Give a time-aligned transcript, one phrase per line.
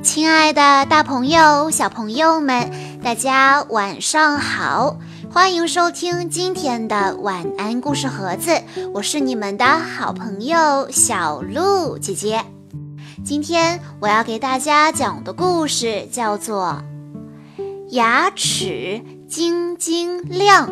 [0.00, 2.70] 亲爱的，大朋友、小朋友们，
[3.02, 4.96] 大家晚上好！
[5.30, 8.62] 欢迎收听今天的晚安故事盒子，
[8.94, 12.44] 我是你们的好朋友小鹿姐姐。
[13.24, 16.80] 今天我要给大家讲的故事叫做
[17.90, 20.68] 《牙齿晶晶亮》。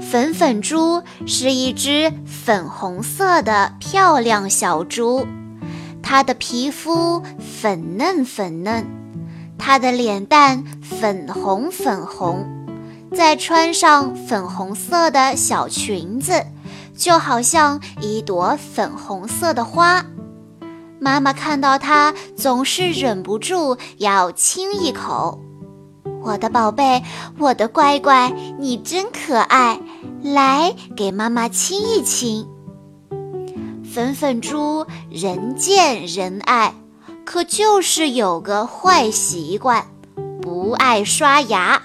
[0.00, 5.24] 粉粉猪是一只粉红色的漂亮小猪，
[6.10, 8.84] 它的皮肤粉嫩粉嫩，
[9.56, 12.44] 它的脸蛋粉红粉红，
[13.14, 16.44] 再穿上粉红色的小裙子，
[16.96, 20.04] 就好像一朵粉红色的花。
[20.98, 25.40] 妈妈看到它，总是忍不住要亲一口。
[26.24, 27.04] 我的宝贝，
[27.38, 29.78] 我的乖乖，你真可爱，
[30.24, 32.48] 来给妈妈亲一亲。
[33.92, 36.72] 粉粉猪人见人爱，
[37.24, 39.84] 可就是有个坏习惯，
[40.40, 41.82] 不爱刷牙。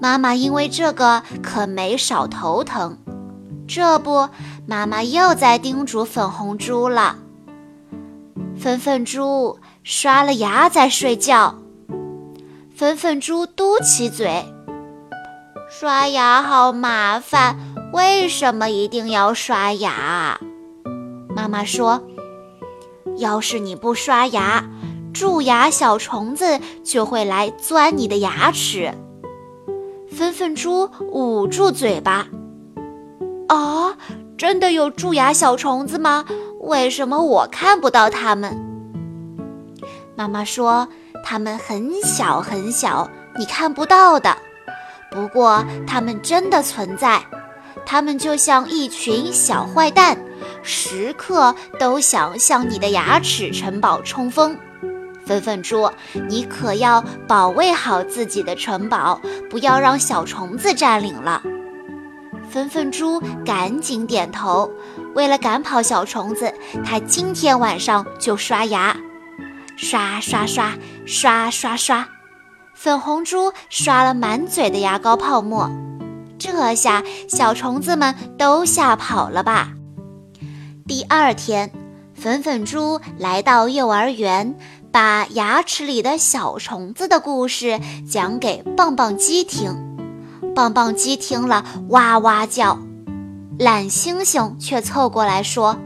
[0.00, 2.98] 妈妈因为这个可没少头疼。
[3.68, 4.28] 这不，
[4.66, 7.18] 妈妈又在叮嘱粉红猪了：
[8.58, 11.54] 粉粉猪刷了牙再睡觉。
[12.74, 14.44] 粉粉猪嘟起嘴，
[15.70, 17.56] 刷牙好麻烦，
[17.92, 20.40] 为什么一定要刷牙？
[21.36, 22.02] 妈妈说，
[23.18, 24.64] 要是你不刷牙，
[25.12, 28.94] 蛀牙小虫子就会来钻你的牙齿。
[30.10, 32.26] 粉粉猪捂住嘴巴，
[33.48, 33.98] 啊，
[34.38, 36.24] 真的有蛀牙小虫子吗？
[36.62, 38.56] 为什么我看不到它们？
[40.16, 40.88] 妈妈说。
[41.28, 44.36] 它们很小很小，你看不到的。
[45.10, 47.20] 不过它们真的存在，
[47.84, 50.16] 它们就像一群小坏蛋，
[50.62, 54.56] 时刻都想向你的牙齿城堡冲锋。
[55.26, 55.90] 粉粉猪，
[56.28, 59.20] 你可要保卫好自己的城堡，
[59.50, 61.42] 不要让小虫子占领了。
[62.48, 64.70] 粉粉猪赶紧点头。
[65.14, 66.52] 为了赶跑小虫子，
[66.84, 68.96] 它今天晚上就刷牙。
[69.76, 70.74] 刷刷刷
[71.04, 72.08] 刷刷刷，
[72.74, 75.68] 粉红猪刷了满嘴的牙膏泡沫，
[76.38, 79.72] 这下小虫子们都吓跑了吧？
[80.88, 81.72] 第二天，
[82.14, 84.56] 粉粉猪来到幼儿园，
[84.92, 89.74] 把牙齿里的小虫子的故事讲给棒棒鸡听。
[90.54, 92.78] 棒棒鸡听了哇哇叫，
[93.58, 95.76] 懒星星却凑过来说：“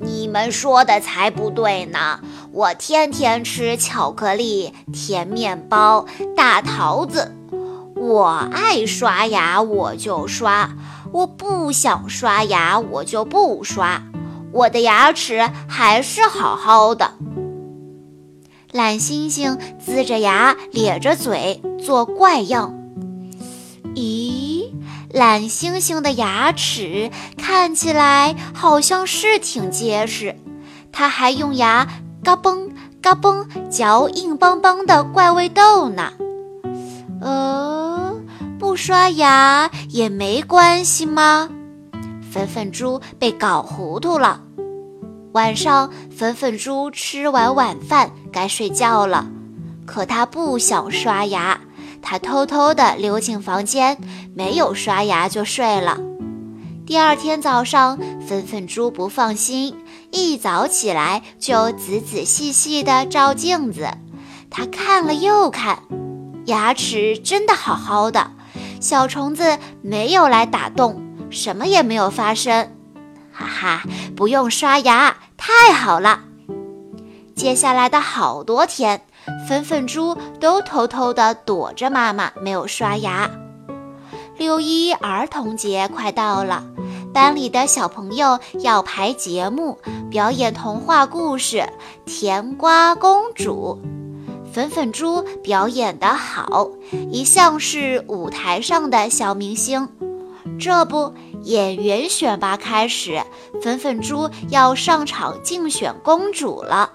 [0.00, 2.20] 你们说的才不对呢。”
[2.52, 7.34] 我天天吃巧克力、甜面包、大桃子，
[7.96, 10.70] 我爱刷牙我就刷，
[11.14, 14.02] 我不想刷牙我就不刷，
[14.50, 17.12] 我的牙齿还是好好的。
[18.72, 22.74] 懒星星龇着牙咧着嘴做怪样，
[23.94, 24.72] 咦，
[25.12, 30.34] 懒星星的牙齿看起来好像是挺结实，
[30.90, 31.86] 他还用牙。
[32.24, 32.70] 嘎嘣
[33.00, 36.12] 嘎嘣，嚼硬邦邦的怪味豆呢。
[37.20, 38.03] 呃，
[38.64, 41.50] 不刷牙也没关系吗？
[42.32, 44.40] 粉粉猪被搞糊涂了。
[45.32, 49.26] 晚上，粉粉猪吃完晚饭该睡觉了，
[49.84, 51.60] 可他不想刷牙，
[52.00, 53.98] 他偷偷地溜进房间，
[54.34, 55.98] 没有刷牙就睡了。
[56.86, 59.76] 第二天早上，粉粉猪不放心，
[60.10, 63.90] 一早起来就仔仔细细地照镜子。
[64.48, 65.80] 他看了又看，
[66.46, 68.30] 牙齿真的好好的，
[68.84, 72.70] 小虫子没有来打洞，什么也没有发生。
[73.32, 73.82] 哈哈，
[74.14, 76.20] 不用刷牙，太好了！
[77.34, 79.00] 接下来的好多天，
[79.48, 83.30] 粉粉猪都偷偷地躲着妈妈，没有刷牙。
[84.36, 86.62] 六一儿童节快到了，
[87.14, 89.78] 班里的小朋友要排节目，
[90.10, 91.56] 表演童话故事
[92.04, 93.80] 《甜瓜公主》。
[94.54, 96.70] 粉粉猪表演得好，
[97.10, 99.88] 一向是舞台上的小明星。
[100.60, 101.12] 这不，
[101.42, 103.20] 演员选拔开始，
[103.60, 106.92] 粉粉猪要上场竞选公主了。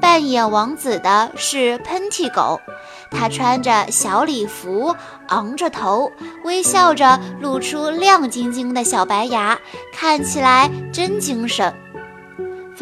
[0.00, 2.60] 扮演王子的是喷嚏狗，
[3.10, 4.94] 他穿着小礼服，
[5.30, 6.12] 昂着头，
[6.44, 9.58] 微笑着，露出亮晶晶的小白牙，
[9.92, 11.74] 看起来真精神。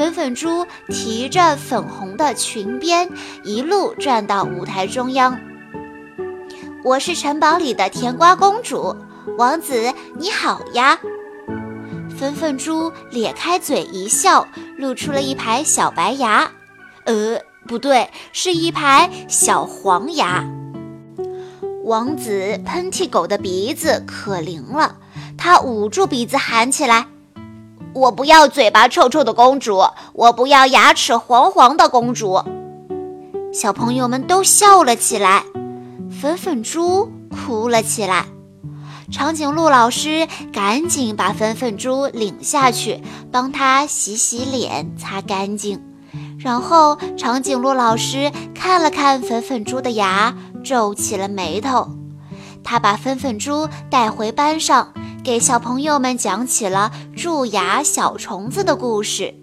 [0.00, 3.06] 粉粉猪提着粉红的裙边，
[3.44, 5.38] 一路转到舞台中央。
[6.82, 8.96] 我是城堡里的甜瓜公主，
[9.36, 10.98] 王子你好呀！
[12.18, 14.48] 粉粉猪咧开嘴一笑，
[14.78, 16.50] 露出了一排小白牙，
[17.04, 17.38] 呃，
[17.68, 20.42] 不对，是一排小黄牙。
[21.84, 24.96] 王子喷嚏狗的鼻子可灵了，
[25.36, 27.06] 他捂住鼻子喊起来
[27.94, 29.82] ：“我不要嘴巴臭臭的公主，
[30.12, 32.42] 我不要牙齿黄黄的公主。”
[33.52, 35.44] 小朋友们都笑了起来，
[36.20, 38.26] 粉粉猪哭了起来。
[39.10, 43.02] 长颈鹿老师赶紧把粉粉猪领下去，
[43.32, 45.82] 帮他洗洗脸、擦干净。
[46.38, 51.88] 然后长颈鹿老师看了看粉粉猪的牙，皱起了眉头。
[52.62, 59.34] 他把粉粉猪带回班上，给小朋友们讲起了蛀牙小虫子的故事。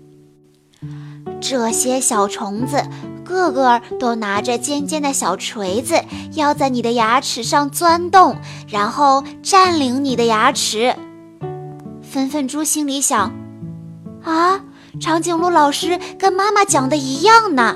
[1.39, 2.83] 这些小虫子。
[3.27, 6.01] 个个都拿着尖尖的小锤子，
[6.31, 8.37] 要在你的牙齿上钻洞，
[8.69, 10.95] 然后占领你的牙齿。
[12.01, 13.33] 粉粉猪心里想：
[14.23, 14.61] 啊，
[15.01, 17.75] 长颈鹿老师跟妈妈讲的一样呢。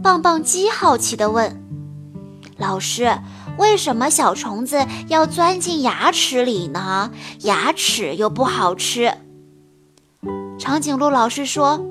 [0.00, 1.60] 棒棒鸡好奇地问
[2.56, 3.18] ：“老师，
[3.60, 7.10] 为什么小虫子要钻进牙齿里呢？
[7.40, 9.12] 牙齿又不好吃。”
[10.58, 11.84] 长颈鹿老师说。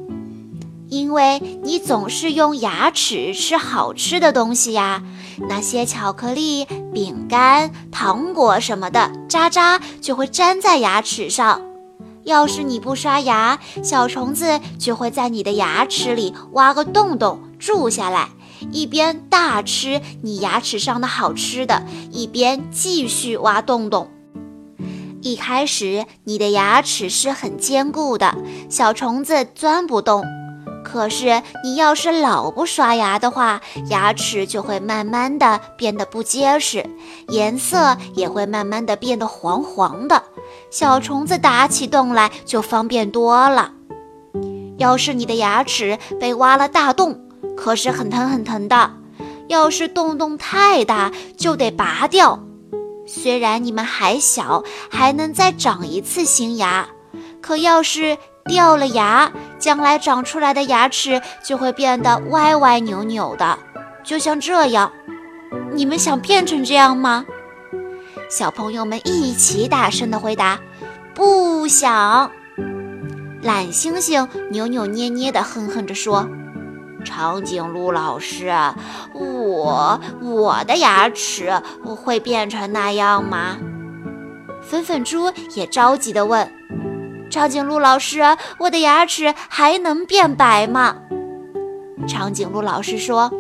[0.89, 5.03] 因为你总是用牙齿吃好吃的东西呀，
[5.47, 11.61] 那些巧克力、饼干、糖果什么的，渣渣就会粘在牙齿上。
[12.23, 18.29] 要是你不刷牙，小虫子就会在你的牙齿里挖个洞洞住下来，
[18.71, 24.09] 一边大吃你牙齿上的好吃的，一边继续挖洞洞。
[25.21, 28.35] 一开始你的牙齿是很坚固的，
[28.69, 30.23] 小虫子钻不动。
[30.81, 36.83] 可是，你要是老不刷牙的话，牙齿就会慢慢的变得不结实，
[37.27, 40.23] 颜色也会慢慢的变得黄黄的。
[40.71, 43.73] 小虫子打起洞来就方便多了。
[44.77, 47.28] 要是你的牙齿被挖了大洞，
[47.59, 48.93] 可是很疼很疼的。
[49.49, 52.41] 要是洞洞太大，就得拔掉。
[53.05, 56.87] 虽然你们还小，还能再长一次新牙，
[57.41, 58.17] 可要是……
[58.45, 63.59] 掉了牙，将来长出来的牙齿就会变得歪歪扭扭的，
[64.03, 64.91] 就像这样。
[65.73, 67.25] 你们想变成这样吗？
[68.27, 70.59] 小朋友们一起大声地回答
[71.13, 72.31] ：“不想。”
[73.43, 76.27] 懒星星扭扭捏捏地哼哼着说
[77.03, 78.51] ：“长颈鹿老师，
[79.13, 81.61] 我我的牙齿
[81.95, 83.57] 会变成那样吗？”
[84.61, 86.51] 粉粉猪也着急地问。
[87.31, 88.21] 长颈鹿老师，
[88.59, 90.95] 我的牙齿还能变白吗？
[92.07, 93.31] 长颈鹿老师说：“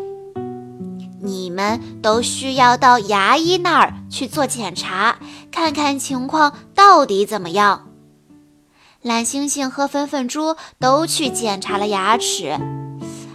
[1.21, 5.17] 你们都需要到牙医那儿去做检查，
[5.51, 7.87] 看看情况到底怎么样。”
[9.01, 12.57] 蓝猩猩和粉粉猪都去检查了牙齿。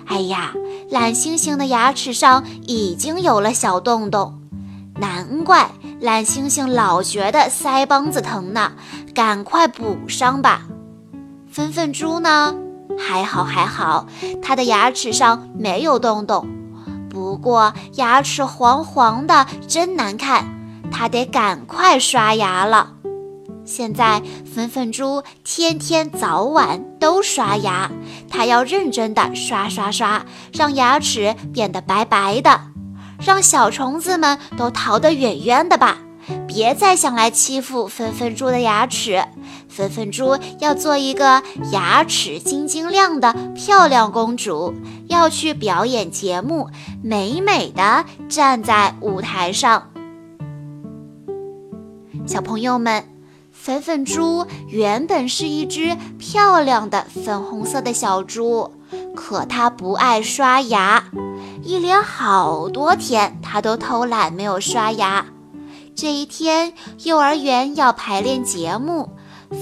[0.07, 0.53] 哎呀，
[0.91, 4.41] 蓝猩猩的牙齿上已经有了小洞洞，
[5.01, 5.71] 难怪
[6.01, 8.73] 蓝猩猩老觉得腮帮子疼呢。
[9.15, 10.63] 赶快补上吧，
[11.51, 12.55] 粉粉猪呢？
[12.99, 14.07] 还好还好，
[14.43, 16.47] 它的牙齿上没有洞洞，
[17.09, 20.45] 不过牙齿黄黄的，真难看，
[20.93, 22.93] 它得赶快刷牙了。
[23.65, 27.91] 现在粉粉猪天天早晚都刷牙，
[28.29, 32.61] 它要认真的刷刷刷，让牙齿变得白白的，
[33.25, 35.99] 让小虫子们都逃得远远的吧。
[36.47, 39.25] 别再想来欺负粉粉猪的牙齿，
[39.69, 44.75] 粉粉猪要做一个牙齿晶晶亮的漂亮公主，
[45.07, 46.71] 要去表演节目，
[47.03, 49.91] 美美的站在舞台上。
[52.27, 53.05] 小朋友们，
[53.65, 58.71] 粉粉猪原本是一只漂亮的粉红色的小猪，
[59.17, 61.03] 可它不爱刷牙，
[61.63, 65.25] 一连好多天它都偷懒没有刷牙。
[65.95, 69.09] 这一天，幼儿园要排练节目，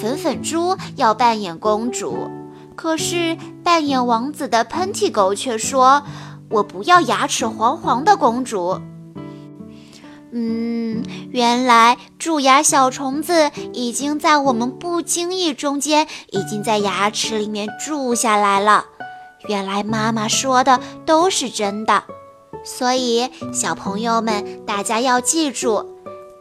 [0.01, 2.29] 粉粉猪要扮演公主，
[2.75, 6.03] 可是扮演王子的喷嚏狗却说
[6.51, 8.81] ：“我不要牙齿黄黄的公主。”
[10.35, 10.82] 嗯，
[11.31, 18.87] 原来蛀牙小虫子已经在我们不经意中间，已经在牙齿里面住下来了。
[19.49, 22.05] 原来妈妈说的都是真的，
[22.65, 25.89] 所以小朋友们，大家要记住。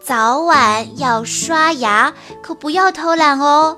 [0.03, 3.77] 早晚要刷牙，可不要偷懒哦。